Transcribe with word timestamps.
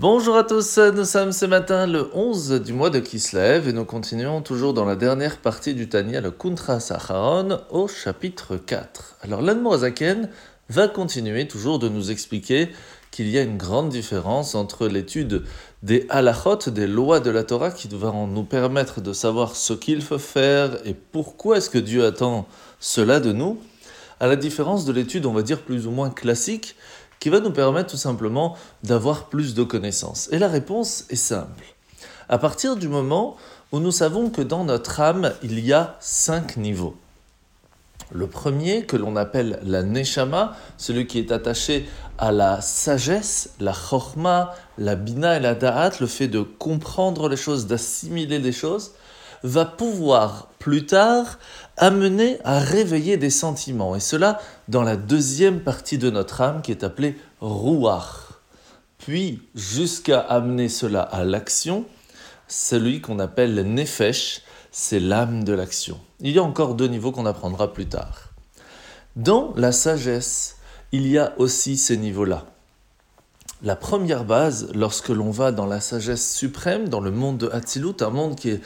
Bonjour 0.00 0.34
à 0.38 0.44
tous, 0.44 0.78
nous 0.78 1.04
sommes 1.04 1.30
ce 1.30 1.44
matin 1.44 1.86
le 1.86 2.08
11 2.14 2.62
du 2.62 2.72
mois 2.72 2.88
de 2.88 3.00
Kislev 3.00 3.68
et 3.68 3.74
nous 3.74 3.84
continuons 3.84 4.40
toujours 4.40 4.72
dans 4.72 4.86
la 4.86 4.96
dernière 4.96 5.36
partie 5.36 5.74
du 5.74 5.90
Tania, 5.90 6.22
le 6.22 6.30
Kuntra 6.30 6.80
Sacharon, 6.80 7.60
au 7.68 7.86
chapitre 7.86 8.56
4. 8.56 9.16
Alors 9.20 9.42
l'Anmorazaken 9.42 10.30
va 10.70 10.88
continuer 10.88 11.46
toujours 11.46 11.78
de 11.78 11.90
nous 11.90 12.10
expliquer 12.10 12.70
qu'il 13.10 13.28
y 13.28 13.36
a 13.36 13.42
une 13.42 13.58
grande 13.58 13.90
différence 13.90 14.54
entre 14.54 14.88
l'étude 14.88 15.44
des 15.82 16.06
halachot, 16.08 16.70
des 16.70 16.86
lois 16.86 17.20
de 17.20 17.28
la 17.28 17.44
Torah, 17.44 17.70
qui 17.70 17.86
vont 17.88 18.26
nous 18.26 18.44
permettre 18.44 19.02
de 19.02 19.12
savoir 19.12 19.54
ce 19.54 19.74
qu'il 19.74 20.00
faut 20.00 20.18
faire 20.18 20.78
et 20.86 20.94
pourquoi 20.94 21.58
est-ce 21.58 21.68
que 21.68 21.76
Dieu 21.76 22.06
attend 22.06 22.48
cela 22.78 23.20
de 23.20 23.32
nous, 23.32 23.60
à 24.18 24.26
la 24.26 24.36
différence 24.36 24.86
de 24.86 24.92
l'étude, 24.92 25.26
on 25.26 25.32
va 25.32 25.42
dire, 25.42 25.60
plus 25.60 25.86
ou 25.86 25.90
moins 25.90 26.08
classique, 26.08 26.74
qui 27.20 27.28
va 27.28 27.40
nous 27.40 27.52
permettre 27.52 27.90
tout 27.90 27.96
simplement 27.96 28.56
d'avoir 28.82 29.26
plus 29.26 29.54
de 29.54 29.62
connaissances. 29.62 30.28
Et 30.32 30.38
la 30.38 30.48
réponse 30.48 31.04
est 31.10 31.16
simple. 31.16 31.64
À 32.28 32.38
partir 32.38 32.76
du 32.76 32.88
moment 32.88 33.36
où 33.72 33.78
nous 33.78 33.92
savons 33.92 34.30
que 34.30 34.42
dans 34.42 34.64
notre 34.64 35.00
âme, 35.00 35.32
il 35.42 35.60
y 35.60 35.72
a 35.72 35.96
cinq 36.00 36.56
niveaux. 36.56 36.96
Le 38.12 38.26
premier, 38.26 38.86
que 38.86 38.96
l'on 38.96 39.14
appelle 39.14 39.60
la 39.62 39.82
neshama, 39.82 40.56
celui 40.76 41.06
qui 41.06 41.18
est 41.20 41.30
attaché 41.30 41.88
à 42.18 42.32
la 42.32 42.60
sagesse, 42.60 43.50
la 43.60 43.72
chorma, 43.72 44.54
la 44.78 44.96
bina 44.96 45.36
et 45.36 45.40
la 45.40 45.54
da'at, 45.54 45.92
le 46.00 46.06
fait 46.06 46.26
de 46.26 46.40
comprendre 46.40 47.28
les 47.28 47.36
choses, 47.36 47.66
d'assimiler 47.66 48.40
les 48.40 48.52
choses, 48.52 48.92
va 49.42 49.64
pouvoir 49.64 50.48
plus 50.58 50.86
tard 50.86 51.38
amener 51.76 52.38
à 52.44 52.58
réveiller 52.58 53.16
des 53.16 53.30
sentiments. 53.30 53.96
Et 53.96 54.00
cela 54.00 54.38
dans 54.68 54.82
la 54.82 54.96
deuxième 54.96 55.60
partie 55.60 55.98
de 55.98 56.10
notre 56.10 56.40
âme 56.40 56.62
qui 56.62 56.70
est 56.70 56.84
appelée 56.84 57.16
Ruach. 57.40 58.30
Puis, 58.98 59.42
jusqu'à 59.54 60.20
amener 60.20 60.68
cela 60.68 61.00
à 61.00 61.24
l'action, 61.24 61.86
celui 62.48 63.00
qu'on 63.00 63.18
appelle 63.18 63.54
Nefesh, 63.54 64.42
c'est 64.70 65.00
l'âme 65.00 65.42
de 65.44 65.54
l'action. 65.54 65.98
Il 66.20 66.32
y 66.32 66.38
a 66.38 66.42
encore 66.42 66.74
deux 66.74 66.86
niveaux 66.86 67.12
qu'on 67.12 67.26
apprendra 67.26 67.72
plus 67.72 67.86
tard. 67.86 68.30
Dans 69.16 69.54
la 69.56 69.72
sagesse, 69.72 70.56
il 70.92 71.06
y 71.06 71.18
a 71.18 71.32
aussi 71.38 71.76
ces 71.76 71.96
niveaux-là. 71.96 72.44
La 73.62 73.76
première 73.76 74.24
base, 74.24 74.70
lorsque 74.74 75.10
l'on 75.10 75.30
va 75.30 75.52
dans 75.52 75.66
la 75.66 75.80
sagesse 75.80 76.34
suprême, 76.34 76.88
dans 76.88 77.00
le 77.00 77.10
monde 77.10 77.38
de 77.38 77.50
Hatzilut, 77.50 78.00
un 78.00 78.10
monde 78.10 78.36
qui 78.36 78.50
est 78.50 78.60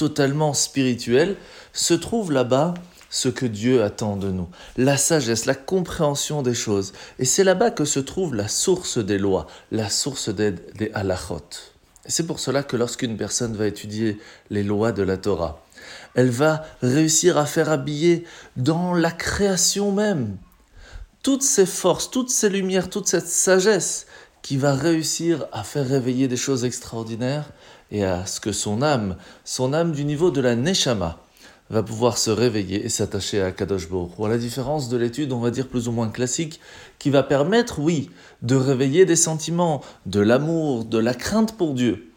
totalement 0.00 0.54
spirituel, 0.54 1.36
se 1.74 1.92
trouve 1.92 2.32
là-bas 2.32 2.72
ce 3.10 3.28
que 3.28 3.44
Dieu 3.44 3.82
attend 3.82 4.16
de 4.16 4.30
nous, 4.30 4.48
la 4.78 4.96
sagesse, 4.96 5.44
la 5.44 5.54
compréhension 5.54 6.40
des 6.40 6.54
choses. 6.54 6.94
Et 7.18 7.26
c'est 7.26 7.44
là-bas 7.44 7.70
que 7.70 7.84
se 7.84 8.00
trouve 8.00 8.34
la 8.34 8.48
source 8.48 8.96
des 8.96 9.18
lois, 9.18 9.46
la 9.70 9.90
source 9.90 10.30
des, 10.30 10.52
des 10.52 10.90
halachot. 10.94 11.50
C'est 12.06 12.26
pour 12.26 12.40
cela 12.40 12.62
que 12.62 12.78
lorsqu'une 12.78 13.18
personne 13.18 13.54
va 13.54 13.66
étudier 13.66 14.18
les 14.48 14.62
lois 14.62 14.92
de 14.92 15.02
la 15.02 15.18
Torah, 15.18 15.62
elle 16.14 16.30
va 16.30 16.64
réussir 16.80 17.36
à 17.36 17.44
faire 17.44 17.68
habiller 17.68 18.24
dans 18.56 18.94
la 18.94 19.10
création 19.10 19.92
même 19.92 20.38
toutes 21.22 21.42
ces 21.42 21.66
forces, 21.66 22.10
toutes 22.10 22.30
ces 22.30 22.48
lumières, 22.48 22.88
toute 22.88 23.06
cette 23.06 23.28
sagesse 23.28 24.06
qui 24.40 24.56
va 24.56 24.74
réussir 24.74 25.46
à 25.52 25.62
faire 25.62 25.86
réveiller 25.86 26.26
des 26.26 26.38
choses 26.38 26.64
extraordinaires 26.64 27.50
et 27.90 28.04
à 28.04 28.26
ce 28.26 28.40
que 28.40 28.52
son 28.52 28.82
âme, 28.82 29.16
son 29.44 29.72
âme 29.72 29.92
du 29.92 30.04
niveau 30.04 30.30
de 30.30 30.40
la 30.40 30.56
Neshama, 30.56 31.18
va 31.70 31.82
pouvoir 31.84 32.18
se 32.18 32.30
réveiller 32.30 32.84
et 32.84 32.88
s'attacher 32.88 33.40
à 33.40 33.52
Kadosh 33.52 33.88
Baruch 33.88 34.10
À 34.18 34.28
la 34.28 34.38
différence 34.38 34.88
de 34.88 34.96
l'étude, 34.96 35.32
on 35.32 35.38
va 35.38 35.50
dire 35.50 35.68
plus 35.68 35.86
ou 35.86 35.92
moins 35.92 36.08
classique, 36.08 36.60
qui 36.98 37.10
va 37.10 37.22
permettre, 37.22 37.78
oui, 37.78 38.10
de 38.42 38.56
réveiller 38.56 39.04
des 39.06 39.16
sentiments, 39.16 39.80
de 40.06 40.20
l'amour, 40.20 40.84
de 40.84 40.98
la 40.98 41.14
crainte 41.14 41.56
pour 41.56 41.74
Dieu. 41.74 42.12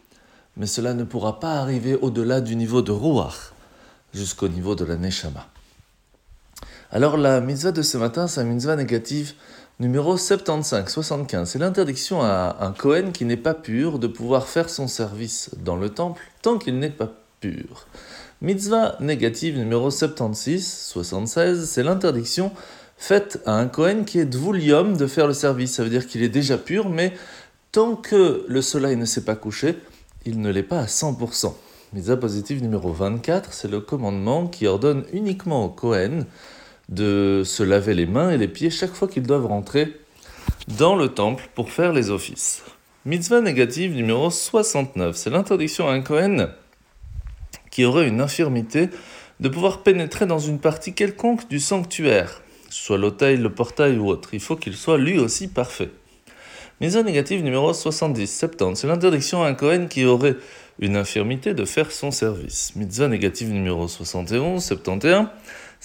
Mais 0.56 0.66
cela 0.66 0.92
ne 0.94 1.04
pourra 1.04 1.38
pas 1.38 1.54
arriver 1.54 1.94
au-delà 1.94 2.40
du 2.40 2.56
niveau 2.56 2.82
de 2.82 2.90
Ruach, 2.90 3.52
jusqu'au 4.12 4.48
niveau 4.48 4.74
de 4.74 4.84
la 4.84 4.96
Neshama. 4.96 5.46
Alors 6.90 7.16
la 7.16 7.40
mitzvah 7.40 7.72
de 7.72 7.82
ce 7.82 7.96
matin, 7.96 8.26
c'est 8.26 8.42
une 8.42 8.54
mitzvah 8.54 8.76
négative 8.76 9.34
numéro 9.80 10.16
75, 10.16 10.88
75. 10.88 11.48
C'est 11.48 11.58
l'interdiction 11.58 12.22
à 12.22 12.56
un 12.60 12.72
Kohen 12.72 13.12
qui 13.12 13.24
n'est 13.24 13.36
pas 13.36 13.54
pur 13.54 13.98
de 13.98 14.06
pouvoir 14.06 14.46
faire 14.46 14.70
son 14.70 14.86
service 14.88 15.50
dans 15.62 15.76
le 15.76 15.88
temple 15.88 16.22
tant 16.42 16.58
qu'il 16.58 16.78
n'est 16.78 16.90
pas 16.90 17.12
pur. 17.40 17.86
Mitzvah 18.40 18.96
négative 19.00 19.58
numéro 19.58 19.90
76, 19.90 20.66
76, 20.66 21.68
c'est 21.68 21.82
l'interdiction 21.82 22.52
faite 22.96 23.40
à 23.46 23.54
un 23.54 23.66
Kohen 23.66 24.04
qui 24.04 24.18
est 24.18 24.26
dvulium 24.26 24.96
de 24.96 25.06
faire 25.06 25.26
le 25.26 25.34
service. 25.34 25.74
Ça 25.74 25.82
veut 25.82 25.90
dire 25.90 26.06
qu'il 26.06 26.22
est 26.22 26.28
déjà 26.28 26.58
pur, 26.58 26.88
mais 26.88 27.12
tant 27.72 27.96
que 27.96 28.44
le 28.46 28.62
soleil 28.62 28.96
ne 28.96 29.04
s'est 29.04 29.24
pas 29.24 29.34
couché, 29.34 29.76
il 30.24 30.40
ne 30.40 30.50
l'est 30.50 30.62
pas 30.62 30.80
à 30.80 30.86
100%. 30.86 31.52
Mitzvah 31.92 32.16
positive 32.16 32.62
numéro 32.62 32.92
24, 32.92 33.52
c'est 33.52 33.68
le 33.68 33.80
commandement 33.80 34.46
qui 34.46 34.66
ordonne 34.66 35.04
uniquement 35.12 35.64
au 35.64 35.68
Kohen 35.68 36.26
de 36.88 37.42
se 37.44 37.62
laver 37.62 37.94
les 37.94 38.06
mains 38.06 38.30
et 38.30 38.38
les 38.38 38.48
pieds 38.48 38.70
chaque 38.70 38.92
fois 38.92 39.08
qu'ils 39.08 39.26
doivent 39.26 39.46
rentrer 39.46 40.00
dans 40.78 40.96
le 40.96 41.08
temple 41.08 41.48
pour 41.54 41.70
faire 41.70 41.92
les 41.92 42.10
offices. 42.10 42.62
Mitzvah 43.06 43.40
négative 43.40 43.94
numéro 43.94 44.30
69, 44.30 45.14
c'est 45.16 45.30
l'interdiction 45.30 45.88
à 45.88 45.92
un 45.92 46.00
Kohen 46.00 46.48
qui 47.70 47.84
aurait 47.84 48.08
une 48.08 48.20
infirmité 48.20 48.88
de 49.40 49.48
pouvoir 49.48 49.82
pénétrer 49.82 50.26
dans 50.26 50.38
une 50.38 50.58
partie 50.58 50.94
quelconque 50.94 51.48
du 51.48 51.60
sanctuaire, 51.60 52.40
soit 52.70 52.98
l'autel, 52.98 53.42
le 53.42 53.50
portail 53.50 53.98
ou 53.98 54.08
autre. 54.08 54.30
Il 54.32 54.40
faut 54.40 54.56
qu'il 54.56 54.74
soit 54.74 54.96
lui 54.96 55.18
aussi 55.18 55.48
parfait. 55.48 55.90
Mitzvah 56.80 57.02
négative 57.02 57.42
numéro 57.42 57.72
70, 57.72 58.26
70, 58.26 58.80
c'est 58.80 58.86
l'interdiction 58.86 59.42
à 59.42 59.48
un 59.48 59.54
Kohen 59.54 59.88
qui 59.88 60.04
aurait 60.04 60.36
une 60.78 60.96
infirmité 60.96 61.54
de 61.54 61.64
faire 61.64 61.92
son 61.92 62.10
service. 62.10 62.74
Mitzvah 62.74 63.08
négative 63.08 63.52
numéro 63.52 63.86
71, 63.86 64.62
71, 64.62 65.28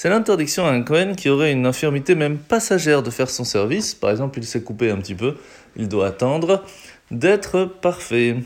c'est 0.02 0.08
l'interdiction 0.08 0.66
à 0.66 0.70
un 0.70 0.82
Kohen 0.82 1.18
qui 1.18 1.28
aurait 1.28 1.52
une 1.52 1.66
infirmité 1.66 2.16
même 2.16 2.38
passagère 2.38 3.04
de 3.04 3.10
faire 3.10 3.30
son 3.30 3.44
service. 3.44 3.94
Par 3.94 4.12
exemple, 4.12 4.40
il 4.40 4.46
s'est 4.46 4.62
coupé 4.62 4.92
un 4.92 4.96
petit 4.96 5.14
peu, 5.14 5.36
il 5.76 5.90
doit 5.90 6.08
attendre 6.08 6.64
d'être 7.12 7.66
parfait. 7.66 8.38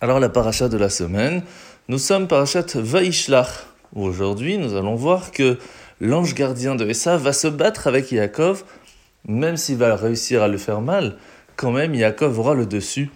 Alors 0.00 0.20
la 0.20 0.30
paracha 0.30 0.70
de 0.70 0.78
la 0.78 0.88
semaine, 0.88 1.42
nous 1.88 1.98
sommes 1.98 2.28
parachat 2.28 2.64
Vaishlach, 2.76 3.66
où 3.94 4.04
aujourd'hui 4.04 4.56
nous 4.56 4.74
allons 4.74 4.94
voir 4.94 5.32
que 5.32 5.58
l'ange 6.00 6.32
gardien 6.32 6.76
de 6.76 6.88
Essa 6.88 7.18
va 7.18 7.34
se 7.34 7.48
battre 7.48 7.86
avec 7.86 8.10
Yaakov, 8.10 8.64
même 9.26 9.58
s'il 9.58 9.76
va 9.76 9.96
réussir 9.96 10.42
à 10.42 10.48
le 10.48 10.56
faire 10.56 10.80
mal, 10.80 11.18
quand 11.56 11.72
même 11.72 11.94
Yaakov 11.94 12.38
aura 12.38 12.54
le 12.54 12.64
dessus 12.64 13.10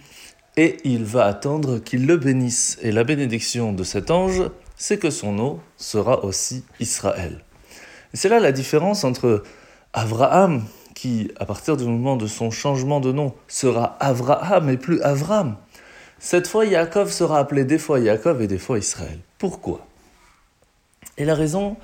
et 0.59 0.77
il 0.85 1.05
va 1.05 1.25
attendre 1.25 1.79
qu'il 1.79 2.07
le 2.07 2.19
bénisse. 2.19 2.79
Et 2.83 2.93
la 2.93 3.05
bénédiction 3.05 3.73
de 3.73 3.85
cet 3.85 4.11
ange, 4.11 4.43
c'est 4.77 4.99
que 4.99 5.11
son 5.11 5.33
nom 5.33 5.61
sera 5.77 6.25
aussi 6.25 6.65
Israël. 6.81 7.45
C'est 8.15 8.29
là 8.29 8.41
la 8.41 8.53
différence 8.53 9.05
entre 9.05 9.43
Abraham, 9.93 10.65
qui, 10.95 11.31
à 11.39 11.47
partir 11.47 11.77
du 11.77 11.85
moment 11.85 12.17
de 12.17 12.27
son 12.27 12.51
changement 12.51 13.01
de 13.01 13.13
nom, 13.13 13.35
sera 13.49 13.97
Avraham 14.01 14.69
et 14.71 14.77
plus 14.77 15.01
Avram. 15.03 15.57
Cette 16.19 16.47
fois, 16.47 16.65
Yaakov 16.65 17.11
sera 17.11 17.39
appelé 17.39 17.65
des 17.65 17.79
fois 17.79 17.99
Yaakov 17.99 18.43
et 18.43 18.47
des 18.47 18.59
fois 18.59 18.79
Israël. 18.79 19.19
Pourquoi? 19.39 19.87
Et 21.19 21.25
la 21.25 21.35
raison 21.35 21.77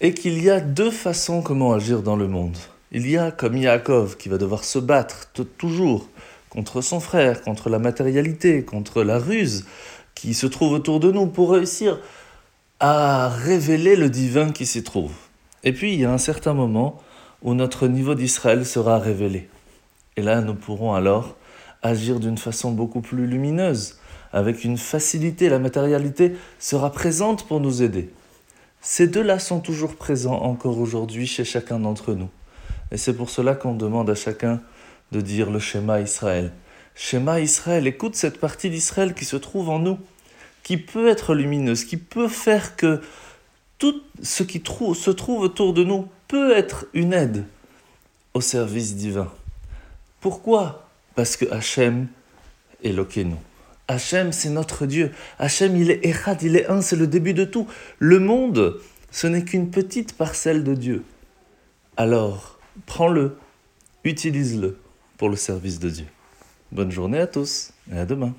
est 0.00 0.14
qu'il 0.14 0.42
y 0.42 0.50
a 0.50 0.60
deux 0.60 0.90
façons 0.90 1.42
comment 1.42 1.72
agir 1.72 2.02
dans 2.02 2.16
le 2.16 2.28
monde. 2.28 2.56
Il 2.92 3.08
y 3.10 3.16
a 3.16 3.30
comme 3.30 3.56
Yaakov 3.56 4.16
qui 4.16 4.28
va 4.28 4.38
devoir 4.38 4.64
se 4.64 4.78
battre 4.78 5.28
toujours 5.58 6.08
contre 6.48 6.80
son 6.80 7.00
frère, 7.00 7.42
contre 7.42 7.68
la 7.68 7.78
matérialité, 7.78 8.64
contre 8.64 9.02
la 9.02 9.18
ruse 9.18 9.64
qui 10.14 10.34
se 10.34 10.46
trouve 10.46 10.72
autour 10.72 11.00
de 11.00 11.10
nous 11.10 11.26
pour 11.26 11.52
réussir 11.52 11.98
à 12.80 13.28
révéler 13.28 13.96
le 13.96 14.10
divin 14.10 14.50
qui 14.50 14.66
s'y 14.66 14.82
trouve. 14.82 15.12
Et 15.62 15.72
puis 15.72 15.94
il 15.94 16.00
y 16.00 16.04
a 16.04 16.12
un 16.12 16.18
certain 16.18 16.54
moment 16.54 17.00
où 17.42 17.54
notre 17.54 17.86
niveau 17.86 18.14
d'Israël 18.14 18.66
sera 18.66 18.98
révélé. 18.98 19.48
Et 20.16 20.22
là, 20.22 20.40
nous 20.40 20.54
pourrons 20.54 20.94
alors 20.94 21.36
agir 21.82 22.18
d'une 22.18 22.38
façon 22.38 22.72
beaucoup 22.72 23.00
plus 23.00 23.26
lumineuse, 23.26 23.98
avec 24.32 24.64
une 24.64 24.78
facilité. 24.78 25.48
La 25.48 25.58
matérialité 25.58 26.34
sera 26.58 26.90
présente 26.90 27.46
pour 27.46 27.60
nous 27.60 27.82
aider. 27.82 28.10
Ces 28.80 29.06
deux-là 29.06 29.38
sont 29.38 29.60
toujours 29.60 29.96
présents 29.96 30.40
encore 30.40 30.78
aujourd'hui 30.78 31.26
chez 31.26 31.44
chacun 31.44 31.78
d'entre 31.78 32.14
nous. 32.14 32.28
Et 32.90 32.96
c'est 32.96 33.14
pour 33.14 33.30
cela 33.30 33.54
qu'on 33.54 33.74
demande 33.74 34.10
à 34.10 34.14
chacun 34.14 34.60
de 35.12 35.20
dire 35.20 35.50
le 35.50 35.58
schéma 35.58 36.00
Israël. 36.00 36.52
Schéma 36.94 37.40
Israël, 37.40 37.86
écoute 37.86 38.14
cette 38.14 38.38
partie 38.38 38.70
d'Israël 38.70 39.14
qui 39.14 39.24
se 39.24 39.36
trouve 39.36 39.68
en 39.68 39.78
nous 39.78 39.98
qui 40.64 40.78
peut 40.78 41.06
être 41.06 41.34
lumineuse, 41.34 41.84
qui 41.84 41.96
peut 41.96 42.26
faire 42.26 42.74
que 42.74 43.00
tout 43.78 44.02
ce 44.22 44.42
qui 44.42 44.60
se 44.60 45.10
trouve 45.10 45.40
autour 45.40 45.74
de 45.74 45.84
nous 45.84 46.08
peut 46.26 46.56
être 46.56 46.86
une 46.94 47.12
aide 47.12 47.44
au 48.32 48.40
service 48.40 48.96
divin. 48.96 49.30
Pourquoi? 50.20 50.88
Parce 51.14 51.36
que 51.36 51.44
Hachem 51.52 52.08
est 52.82 52.92
nous. 52.92 53.38
Hachem, 53.86 54.32
c'est 54.32 54.48
notre 54.48 54.86
Dieu. 54.86 55.12
Hachem, 55.38 55.76
il 55.76 55.90
est 55.90 56.04
Echad, 56.04 56.42
il 56.42 56.56
est 56.56 56.66
un, 56.66 56.80
c'est 56.80 56.96
le 56.96 57.06
début 57.06 57.34
de 57.34 57.44
tout. 57.44 57.68
Le 57.98 58.18
monde, 58.18 58.80
ce 59.10 59.26
n'est 59.26 59.44
qu'une 59.44 59.70
petite 59.70 60.14
parcelle 60.16 60.64
de 60.64 60.74
Dieu. 60.74 61.04
Alors, 61.96 62.58
prends-le, 62.86 63.36
utilise-le 64.02 64.78
pour 65.18 65.28
le 65.28 65.36
service 65.36 65.78
de 65.78 65.90
Dieu. 65.90 66.06
Bonne 66.72 66.90
journée 66.90 67.18
à 67.18 67.26
tous 67.26 67.72
et 67.92 67.98
à 67.98 68.06
demain. 68.06 68.34